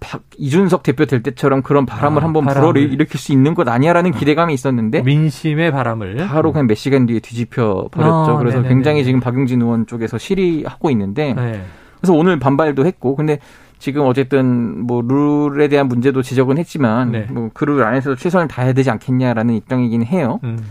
[0.00, 2.72] 박, 이준석 대표 될 때처럼 그런 바람을 아, 한번 바람을.
[2.72, 7.20] 불어 일으킬 수 있는 것 아니야라는 기대감이 있었는데 민심의 바람을 바로 그냥 몇 시간 뒤에
[7.20, 8.32] 뒤집혀 버렸죠.
[8.32, 8.74] 아, 그래서 네네네.
[8.74, 11.62] 굉장히 지금 박용진 의원 쪽에서 실의하고 있는데 네.
[12.00, 13.38] 그래서 오늘 반발도 했고 근데
[13.78, 17.26] 지금 어쨌든 뭐 룰에 대한 문제도 지적은 했지만 네.
[17.30, 20.40] 뭐그 룰 안에서도 최선을 다해야 되지 않겠냐라는 입장이긴 해요.
[20.44, 20.64] 음.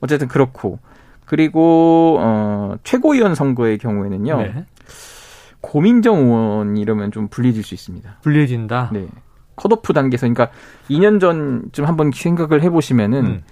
[0.00, 0.78] 어쨌든 그렇고
[1.26, 4.36] 그리고 어 최고위원 선거의 경우에는요.
[4.38, 4.64] 네.
[5.66, 8.18] 고민정 의원 이러면 좀 불리해질 수 있습니다.
[8.22, 8.90] 불리해진다.
[8.92, 9.06] 네.
[9.56, 10.48] 컷오프 단계에서 그러니까
[10.88, 13.42] 2년 전쯤 한번 생각을 해보시면은 음.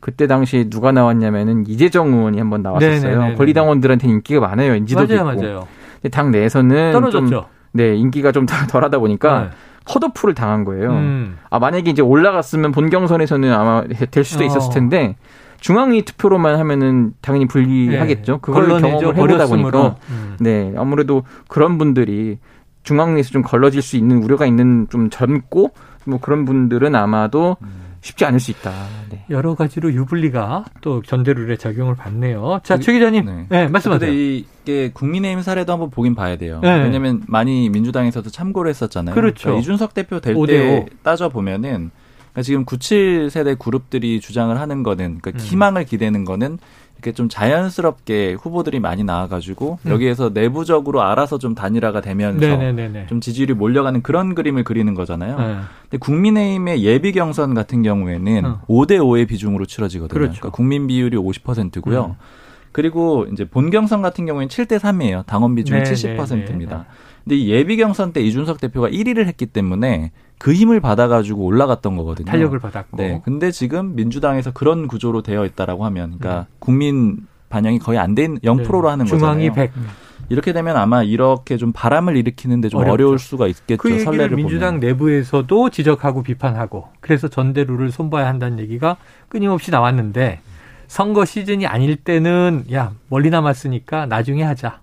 [0.00, 3.00] 그때 당시에 누가 나왔냐면은 이재정 의원이 한번 나왔었어요.
[3.02, 3.34] 네네네네.
[3.36, 4.74] 권리당원들한테는 인기가 많아요.
[4.76, 5.42] 인지도도 맞아요, 있고.
[5.42, 5.68] 맞아요.
[5.96, 7.46] 근데 당 내에서는 좀 떨어졌죠.
[7.72, 9.48] 네, 인기가 좀 덜- 덜하다 보니까 네.
[9.84, 10.90] 컷오프를 당한 거예요.
[10.90, 11.36] 음.
[11.50, 14.46] 아, 만약에 이제 올라갔으면 본 경선에서는 아마 될 수도 어.
[14.46, 15.16] 있었을 텐데
[15.62, 18.32] 중앙위 투표로만 하면은 당연히 불리하겠죠.
[18.32, 18.38] 네.
[18.42, 18.66] 그걸.
[18.80, 19.46] 경험을 해보다.
[19.46, 20.36] 보니까 음.
[20.40, 22.38] 네, 아무래도 그런 분들이
[22.82, 25.72] 중앙위에서 좀 걸러질 수 있는 우려가 있는 좀 젊고
[26.04, 27.56] 뭐 그런 분들은 아마도
[28.00, 28.72] 쉽지 않을 수 있다.
[29.08, 29.24] 네.
[29.30, 32.58] 여러 가지로 유불리가 또 전대룰에 작용을 받네요.
[32.64, 33.26] 자, 최 기자님.
[33.26, 33.68] 네, 네.
[33.68, 34.10] 말씀하세요.
[34.10, 36.58] 근데 이게 국민의힘 사례도 한번 보긴 봐야 돼요.
[36.60, 36.82] 네.
[36.82, 39.14] 왜냐하면 많이 민주당에서도 참고를 했었잖아요.
[39.14, 39.42] 그렇죠.
[39.44, 40.86] 그러니까 이준석 대표 될오 때.
[41.04, 41.92] 따져 보면은
[42.32, 45.46] 그러니까 지금 97 세대 그룹들이 주장을 하는 거는 그러니까 음.
[45.46, 46.58] 희망을 기대는 거는
[46.96, 49.90] 이렇게 좀 자연스럽게 후보들이 많이 나와가지고 음.
[49.90, 53.06] 여기에서 내부적으로 알아서 좀 단일화가 되면서 네네네네.
[53.06, 55.38] 좀 지지율이 몰려가는 그런 그림을 그리는 거잖아요.
[55.38, 55.56] 네.
[55.82, 58.60] 근데 국민의힘의 예비 경선 같은 경우에는 어.
[58.68, 60.14] 5대 5의 비중으로 치러지거든요.
[60.14, 60.40] 그렇죠.
[60.40, 62.16] 그러니까 국민 비율이 50%고요.
[62.18, 62.24] 음.
[62.70, 65.26] 그리고 이제 본 경선 같은 경우에는 7대 3이에요.
[65.26, 66.76] 당원 비중이 네, 70%입니다.
[66.76, 66.88] 네, 네.
[67.24, 72.26] 근데 이 예비 경선 때 이준석 대표가 1위를 했기 때문에 그 힘을 받아가지고 올라갔던 거거든요.
[72.26, 72.96] 탄력을 받았고.
[72.96, 73.22] 네.
[73.24, 76.54] 근데 지금 민주당에서 그런 구조로 되어 있다라고 하면, 그러니까 음.
[76.58, 77.16] 국민
[77.48, 79.08] 반영이 거의 안 된 0%로 하는 네.
[79.08, 79.70] 중앙이 거잖아요.
[79.72, 79.82] 100.
[80.30, 82.92] 이렇게 되면 아마 이렇게 좀 바람을 일으키는데 좀 어렵죠.
[82.92, 83.76] 어려울 수가 있겠죠.
[83.80, 84.80] 그 선례를 민주당 보면.
[84.80, 88.96] 내부에서도 지적하고 비판하고 그래서 전대룰을 손봐야 한다는 얘기가
[89.28, 90.40] 끊임없이 나왔는데
[90.88, 94.80] 선거 시즌이 아닐 때는 야 멀리 남았으니까 나중에 하자.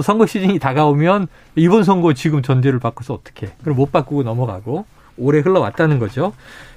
[0.00, 3.50] 또 선거 시즌이 다가오면 이번 선거 지금 전제를 바꿔서 어떻게?
[3.62, 4.86] 그럼 못 바꾸고 넘어가고
[5.18, 6.32] 오래 흘러왔다는 거죠.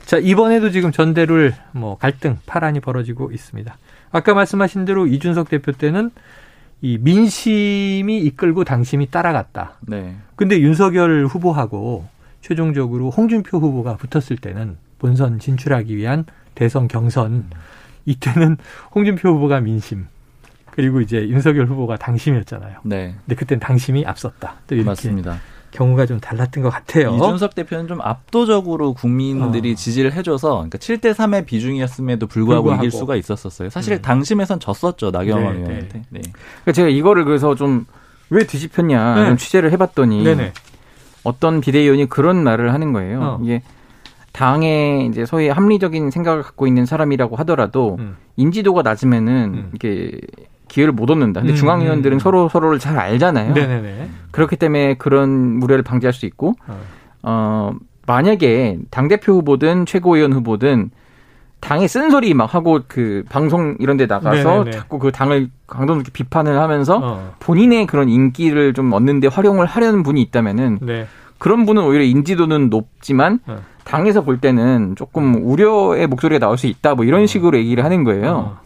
[0.06, 3.78] 자 이번에도 지금 전대를 뭐 갈등 파란이 벌어지고 있습니다.
[4.12, 6.12] 아까 말씀하신 대로 이준석 대표 때는
[6.82, 9.78] 이 민심이 이끌고 당심이 따라갔다.
[9.88, 10.18] 네.
[10.36, 12.06] 근데 윤석열 후보하고
[12.42, 17.46] 최종적으로 홍준표 후보가 붙었을 때는 본선 진출하기 위한 대선 경선
[18.06, 18.58] 이때는
[18.94, 20.08] 홍준표 후보가 민심
[20.76, 22.80] 그리고 이제 윤석열 후보가 당심이었잖아요.
[22.84, 23.16] 네.
[23.26, 24.56] 근데 그땐 당심이 앞섰다.
[24.68, 25.40] 또 이렇게 맞습니다.
[25.72, 27.16] 경우가 좀 달랐던 것 같아요.
[27.16, 29.76] 이준석 대표는 좀 압도적으로 국민들이 어.
[29.76, 32.86] 지지를 해줘서 그러니까 7대 3의 비중이었음에도 불구하고, 불구하고.
[32.86, 33.72] 이길 수가 있었었어요.
[33.72, 34.02] 사실 음.
[34.02, 36.02] 당심에선 졌었죠 나경원 네, 의원한테.
[36.10, 36.22] 네.
[36.22, 37.86] 그러니까 제가 이거를 그래서 좀
[38.34, 39.26] 왜 뒤집혔냐 네.
[39.28, 40.54] 좀 취재를 해봤더니 네네.
[41.24, 43.22] 어떤 비대위원이 그런 말을 하는 거예요.
[43.22, 43.40] 어.
[43.44, 43.62] 이게
[44.32, 48.18] 당에 이제 소위 합리적인 생각을 갖고 있는 사람이라고 하더라도 음.
[48.36, 49.72] 인지도가 낮으면은 음.
[49.76, 50.20] 이게
[50.74, 51.42] 기회를 못 얻는다.
[51.42, 52.20] 근데 음, 중앙위원들은 음.
[52.20, 53.54] 서로 서로를 잘 알잖아요.
[53.54, 54.10] 네네네.
[54.32, 56.80] 그렇기 때문에 그런 무례를 방지할 수 있고 어.
[57.22, 57.74] 어
[58.08, 60.90] 만약에 당 대표 후보든 최고위원 후보든
[61.60, 64.72] 당의 쓴소리 막 하고 그 방송 이런 데 나가서 네네네.
[64.72, 67.34] 자꾸 그 당을 강도 높게 비판을 하면서 어.
[67.40, 71.06] 본인의 그런 인기를 좀 얻는데 활용을 하려는 분이 있다면은 네.
[71.38, 73.58] 그런 분은 오히려 인지도는 높지만 어.
[73.84, 78.58] 당에서 볼 때는 조금 우려의 목소리가 나올 수 있다 뭐 이런 식으로 얘기를 하는 거예요.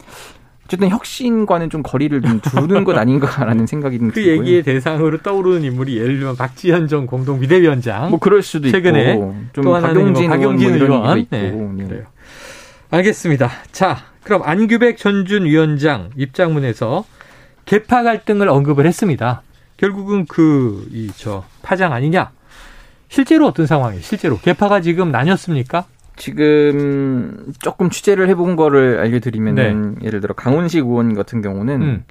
[0.67, 0.69] 어.
[0.69, 4.41] 어쨌든 혁신과는 좀 거리를 좀 두는 것 아닌가라는 생각이 좀그 들고요.
[4.41, 8.09] 얘기의 대상으로 떠오르는 인물이 예를 들면 박지현 전 공동 비대위원장.
[8.09, 11.07] 뭐 그럴 수도 최근에 있고 좀또 박용진, 뭐 박용진 의원, 뭐 의원.
[11.07, 11.87] 이런 얘기도 있고 네, 네.
[11.89, 12.03] 그래요.
[12.89, 13.49] 알겠습니다.
[13.71, 17.05] 자, 그럼 안규백 전준 위원장 입장문에서
[17.65, 19.41] 개파 갈등을 언급을 했습니다.
[19.77, 22.31] 결국은 그 이 저 파장 아니냐?
[23.09, 24.01] 실제로 어떤 상황이에요?
[24.01, 25.85] 실제로 개파가 지금 나뉘었습니까?
[26.17, 31.85] 지금 조금 취재를 해본 거를 알려드리면은 예를 들어 강훈식 의원 같은 경우는 네.
[31.85, 32.03] 음.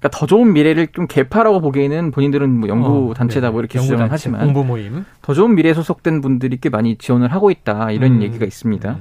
[0.00, 3.52] 그러니까 더 좋은 미래를 좀 개파라고 보기에는 본인들은 뭐 연구 어, 단체다 네.
[3.52, 5.04] 뭐 이렇게 주장을 하지만 공부 모임.
[5.22, 8.22] 더 좋은 미래에 소속된 분들이 꽤 많이 지원을 하고 있다 이런 음.
[8.22, 8.90] 얘기가 있습니다.
[8.90, 9.00] 음.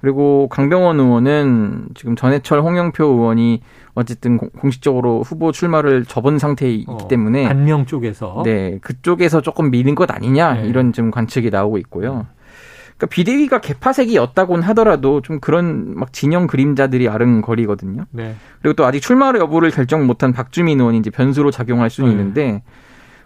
[0.00, 3.62] 그리고 강병원 의원은 지금 전해철 홍영표 의원이
[3.94, 10.10] 어쨌든 공식적으로 후보 출마를 접은 상태이기 어, 때문에 반명 쪽에서 네 그쪽에서 조금 미는 것
[10.10, 10.68] 아니냐 네.
[10.68, 12.26] 이런 좀 관측이 나오고 있고요.
[12.98, 18.04] 그러니까 비대위가 개파색이었다곤 하더라도 좀 그런 막 진영 그림자들이 아른거리거든요.
[18.10, 18.34] 네.
[18.60, 22.16] 그리고 또 아직 출마 여부를 결정 못한 박주민 의원이 이제 변수로 작용할 수는 네.
[22.16, 22.62] 있는데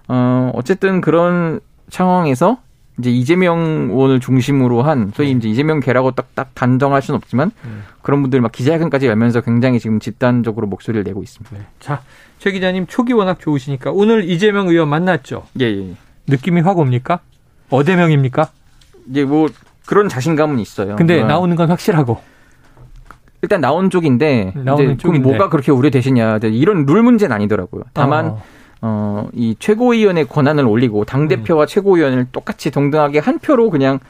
[0.08, 2.58] 어 어쨌든 그런 상황에서
[2.98, 5.38] 이제 이재명 의원을 중심으로 한 소위 네.
[5.38, 7.82] 이제 이재명 개라고 딱딱 단정할 수는 없지만 음.
[8.02, 11.56] 그런 분들 막 기자회견까지 열면서 굉장히 지금 집단적으로 목소리를 내고 있습니다.
[11.56, 11.64] 네.
[11.80, 12.02] 자,
[12.38, 15.46] 최 기자님 촉이 워낙 좋으시니까 오늘 이재명 의원 만났죠?
[15.60, 15.94] 예, 예.
[16.26, 17.20] 느낌이 확 옵니까?
[17.70, 18.50] 어대명입니까?
[19.10, 19.48] 이제 뭐
[19.86, 20.96] 그런 자신감은 있어요.
[20.96, 22.18] 근데 그 나오는 건 확실하고.
[23.42, 27.82] 일단 나온 쪽인데 나오는 이제 그럼 뭐가 그렇게 우려되시냐 이런 룰 문제는 아니더라고요.
[27.92, 28.42] 다만 어.
[28.82, 31.66] 어, 이 최고위원의 권한을 올리고 당대표와 음.
[31.66, 34.00] 최고위원을 똑같이 동등하게 한 표로 그냥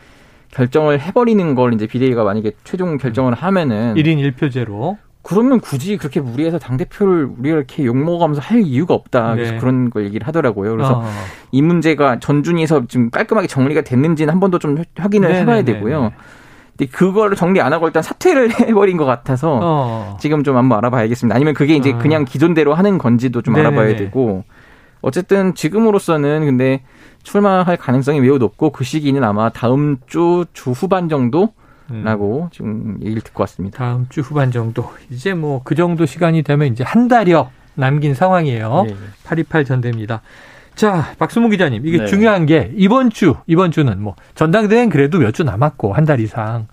[0.51, 6.59] 결정을 해버리는 걸 이제 비대위가 만약에 최종 결정을 하면은 1인 1표제로 그러면 굳이 그렇게 무리해서
[6.59, 9.35] 당대표를 우리가 이렇게 욕먹으면서 할 이유가 없다.
[9.35, 9.59] 그래서 네.
[9.59, 10.73] 그런 걸 얘기를 하더라고요.
[10.73, 11.05] 그래서 어.
[11.53, 15.41] 이 문제가 전준위에서 지금 깔끔하게 정리가 됐는지는 한 번 더 좀 확인을 네네네네.
[15.41, 16.13] 해봐야 되고요.
[16.77, 20.17] 근데 그거를 정리 안 하고 일단 사퇴를 해버린 것 같아서 어.
[20.21, 21.35] 지금 좀 한번 알아봐야겠습니다.
[21.37, 21.99] 아니면 그게 이제 어.
[21.99, 23.77] 그냥 기존대로 하는 건지도 좀 네네네.
[23.77, 24.43] 알아봐야 되고
[25.03, 26.83] 어쨌든 지금으로서는 근데
[27.23, 31.51] 출마할 가능성이 매우 높고 그 시기는 아마 다음 주 주 후반 정도
[32.05, 32.49] 라고 음.
[32.53, 33.79] 지금 얘기를 듣고 왔습니다.
[33.79, 34.91] 다음 주 후반 정도.
[35.11, 38.85] 이제 뭐 그 정도 시간이 되면 이제 한 달여 남긴 상황이에요.
[38.87, 38.95] 네.
[39.25, 40.23] 828 전대입니다.
[40.75, 42.07] 자, 박수무 기자님, 이게 네.
[42.07, 46.67] 중요한 게 이번 주, 이번 주는 뭐 전당대회는 그래도 몇 주 남았고 한 달 이상.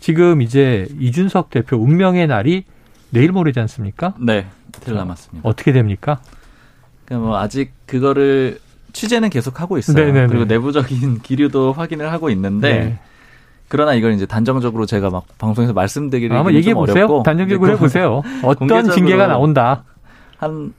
[0.00, 2.64] 지금 이제 이준석 대표 운명의 날이
[3.10, 4.14] 내일 모레지 않습니까?
[4.20, 5.48] 네, 이틀 남았습니다.
[5.48, 6.20] 어떻게 됩니까?
[7.06, 8.58] 그러니까 뭐 아직 그거를
[8.92, 9.96] 취재는 계속 하고 있어요.
[9.96, 10.26] 네네네.
[10.28, 12.98] 그리고 내부적인 기류도 확인을 하고 있는데 네.
[13.68, 17.22] 그러나 이걸 이제 단정적으로 제가 막 방송에서 말씀드리기 아, 얘기해 보세요.
[17.24, 18.22] 단정적으로 해 보세요.
[18.44, 19.84] 어떤 징계가 나온다.
[20.38, 20.72] 한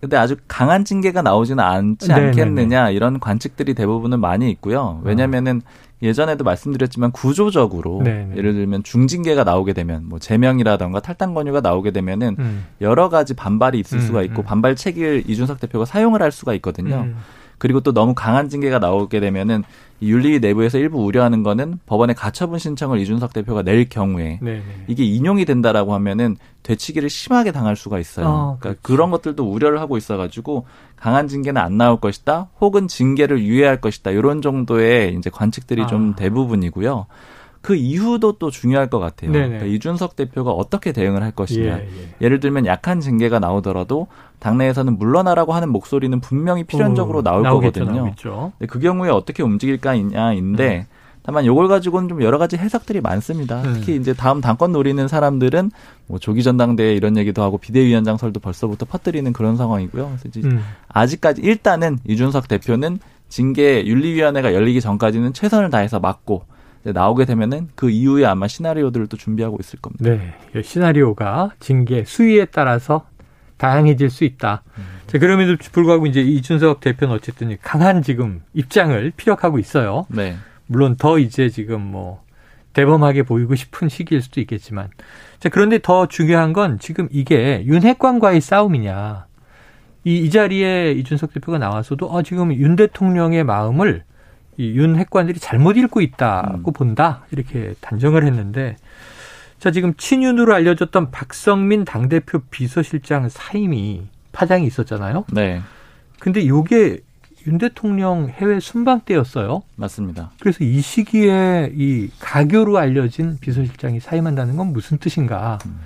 [0.00, 2.26] 근데 아주 강한 징계가 나오지는 않지 네네네.
[2.28, 5.00] 않겠느냐 이런 관측들이 대부분은 많이 있고요.
[5.04, 5.62] 왜냐면은
[6.02, 8.36] 예전에도 말씀드렸지만 구조적으로 네네.
[8.36, 12.66] 예를 들면 중징계가 나오게 되면 뭐 제명이라던가 탈당 권유가 나오게 되면은 음.
[12.82, 14.44] 여러 가지 반발이 있을 음, 수가 있고 음.
[14.44, 17.08] 반발 책을 이준석 대표가 사용을 할 수가 있거든요.
[17.56, 17.58] 음.
[17.58, 19.64] 그리고 또 너무 강한 징계가 나오게 되면은
[20.02, 24.62] 윤리 내부에서 일부 우려하는 거는 법원에 가처분 신청을 이준석 대표가 낼 경우에 네네.
[24.88, 28.26] 이게 인용이 된다라고 하면은 되치기를 심하게 당할 수가 있어요.
[28.26, 30.66] 어, 그러니까 그런 것들도 우려를 하고 있어가지고
[30.96, 35.86] 강한 징계는 안 나올 것이다, 혹은 징계를 유예할 것이다 이런 정도의 이제 관측들이 아.
[35.86, 37.06] 좀 대부분이고요.
[37.66, 39.32] 그 이후도 또 중요할 것 같아요.
[39.32, 41.78] 그러니까 이준석 대표가 어떻게 대응을 할 것이냐.
[41.80, 41.88] 예,
[42.20, 42.28] 예.
[42.28, 44.06] 를 들면 약한 징계가 나오더라도
[44.38, 48.02] 당내에서는 물러나라고 하는 목소리는 분명히 필연적으로 어, 나올 나오겠죠, 거거든요.
[48.02, 48.52] 나오겠죠.
[48.68, 50.84] 그 경우에 어떻게 움직일까인데 음.
[51.24, 53.62] 다만 이걸 가지고는 좀 여러 가지 해석들이 많습니다.
[53.62, 53.74] 음.
[53.74, 55.72] 특히 이제 다음 당권 노리는 사람들은
[56.06, 60.06] 뭐 조기 전당대회 이런 얘기도 하고 비대위원장 설도 벌써부터 퍼뜨리는 그런 상황이고요.
[60.06, 60.62] 그래서 이제 음.
[60.86, 66.44] 아직까지 일단은 이준석 대표는 징계 윤리위원회가 열리기 전까지는 최선을 다해서 막고
[66.92, 70.04] 나오게 되면은 그 이후에 아마 시나리오들을 또 준비하고 있을 겁니다.
[70.04, 70.62] 네.
[70.62, 73.06] 시나리오가 징계 수위에 따라서
[73.56, 74.62] 다양해질 수 있다.
[74.78, 74.84] 음.
[75.06, 80.06] 자, 그럼에도 불구하고 이제 이준석 대표는 어쨌든 강한 지금 입장을 피력하고 있어요.
[80.08, 80.36] 네.
[80.66, 82.22] 물론 더 이제 지금 뭐
[82.72, 84.88] 대범하게 보이고 싶은 시기일 수도 있겠지만.
[85.38, 89.26] 자, 그런데 더 중요한 건 지금 이게 윤핵관과의 싸움이냐.
[90.04, 94.04] 이, 이 자리에 이준석 대표가 나와서도 어, 지금 윤 대통령의 마음을
[94.56, 96.72] 이윤 핵관들이 잘못 읽고 있다고 음.
[96.72, 97.24] 본다.
[97.30, 98.76] 이렇게 단정을 했는데
[99.58, 105.24] 자, 지금 친윤으로 알려졌던 박성민 당대표 비서실장 사임이 파장이 있었잖아요.
[105.32, 105.60] 네.
[106.18, 107.00] 근데 요게
[107.46, 109.62] 윤 대통령 해외 순방 때였어요.
[109.76, 110.32] 맞습니다.
[110.40, 115.58] 그래서 이 시기에 이 가교로 알려진 비서실장이 사임한다는 건 무슨 뜻인가?
[115.66, 115.80] 음.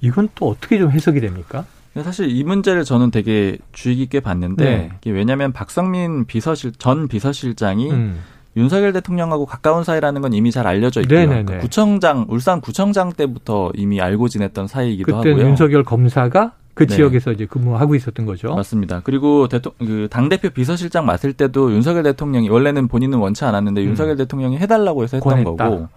[0.00, 1.64] 이건 또 어떻게 좀 해석이 됩니까?
[2.02, 5.10] 사실 이 문제를 저는 되게 주의 깊게 봤는데 네.
[5.10, 8.20] 왜냐하면 박성민 비서실 전 비서실장이 음.
[8.56, 11.26] 윤석열 대통령하고 가까운 사이라는 건 이미 잘 알려져 있고요.
[11.26, 15.46] 그러니까 구청장 울산 구청장 때부터 이미 알고 지냈던 사이이기도 그때 하고요.
[15.48, 16.96] 윤석열 검사가 그 네.
[16.96, 18.54] 지역에서 이제 근무하고 있었던 거죠.
[18.54, 19.00] 맞습니다.
[19.04, 23.86] 그리고 대통령 그 당 대표 비서실장 맡을 때도 윤석열 대통령이 원래는 본인은 원치 않았는데 음.
[23.88, 25.68] 윤석열 대통령이 해달라고 해서 했던 권했다.
[25.68, 25.88] 거고.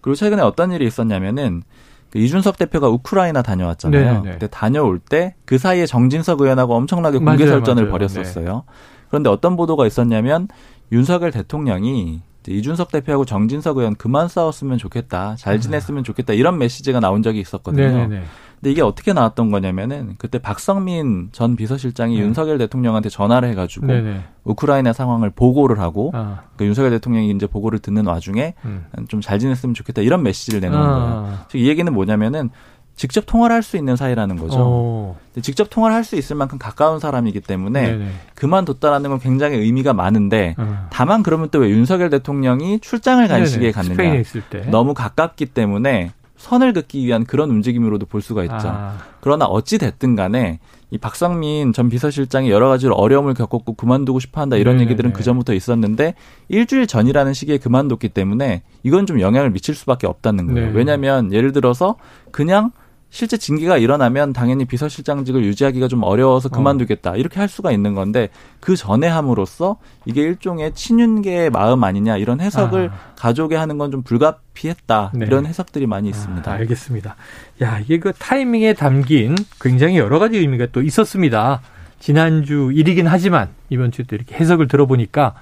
[0.00, 1.62] 그리고 최근에 어떤 일이 있었냐면은
[2.10, 4.04] 그 이준석 대표가 우크라이나 다녀왔잖아요.
[4.04, 4.20] 네네.
[4.22, 4.30] 네.
[4.32, 7.92] 그때 다녀올 때 그 사이에 정진석 의원하고 엄청나게 공개 맞아요, 설전을 맞아요.
[7.92, 8.54] 벌였었어요.
[8.66, 8.72] 네.
[9.08, 10.48] 그런데 어떤 보도가 있었냐면
[10.92, 15.34] 윤석열 대통령이 이준석 대표하고 정진석 의원 그만 싸웠으면 좋겠다.
[15.36, 16.32] 잘 지냈으면 좋겠다.
[16.32, 18.08] 이런 메시지가 나온 적이 있었거든요.
[18.08, 18.22] 네네.
[18.60, 22.22] 근데 이게 어떻게 나왔던 거냐면은 그때 박성민 전 비서실장이 네.
[22.22, 24.20] 윤석열 대통령한테 전화를 해가지고 네네.
[24.44, 28.86] 우크라이나 상황을 보고를 하고 아, 그 윤석열 대통령이 이제 보고를 듣는 와중에 음.
[29.08, 30.96] 좀잘 지냈으면 좋겠다 이런 메시지를 내놓은 거예요.
[31.04, 31.44] 아.
[31.48, 32.50] 즉이 얘기는 뭐냐면은
[32.94, 34.56] 직접 통화를 할 수 있는 사이라는 거죠.
[34.58, 35.18] 어.
[35.34, 38.08] 근데 직접 통화를 할 수 있을 만큼 가까운 사람이기 때문에 네네.
[38.36, 40.86] 그만뒀다라는 건 굉장히 의미가 많은데 어.
[40.90, 43.46] 다만 그러면 또 왜 윤석열 대통령이 출장을 간 네네.
[43.50, 44.60] 시기에 스페인에 갔느냐 있을 때.
[44.70, 48.68] 너무 가깝기 때문에 선을 긋기 위한 그런 움직임으로도 볼 수가 있죠.
[48.68, 50.58] 아, 그러나 어찌 됐든 간에
[50.90, 54.90] 이 박상민 전 비서실장이 여러 가지로 어려움을 겪었고 그만두고 싶어 한다 이런 네네네.
[54.90, 56.14] 얘기들은 그 전부터 있었는데
[56.48, 60.68] 일주일 전이라는 시기에 그만뒀기 때문에 이건 좀 영향을 미칠 수밖에 없다는 거예요.
[60.68, 60.72] 네.
[60.76, 61.96] 왜냐하면 예를 들어서
[62.30, 62.70] 그냥
[63.08, 68.28] 실제 징계가 일어나면 당연히 비서실장직을 유지하기가 좀 어려워서 그만두겠다 이렇게 할 수가 있는 건데
[68.60, 73.14] 그 전에 함으로써 이게 일종의 친윤계의 마음 아니냐 이런 해석을 아.
[73.16, 75.26] 가족에 하는 건 좀 불가피했다 네.
[75.26, 76.50] 이런 해석들이 많이 있습니다.
[76.50, 77.16] 아, 알겠습니다.
[77.62, 81.62] 야, 이게 그 타이밍에 담긴 굉장히 여러 가지 의미가 또 있었습니다.
[82.00, 85.34] 지난주 일이긴 하지만 이번 주에 또 이렇게 해석을 들어보니까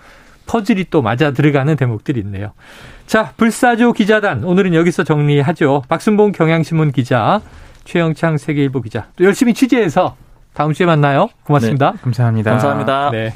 [0.47, 2.53] 퍼즐이 또 맞아 들어가는 대목들이 있네요.
[3.07, 5.83] 자, 불사조 기자단 오늘은 여기서 정리하죠.
[5.89, 7.41] 박순봉 경향신문 기자,
[7.85, 10.17] 최영창 세계일보 기자 또 열심히 취재해서
[10.55, 11.29] 다음 주에 만나요.
[11.45, 11.95] 고맙습니다.
[12.03, 12.51] 감사합니다.
[12.51, 13.11] 감사합니다.
[13.11, 13.35] 네.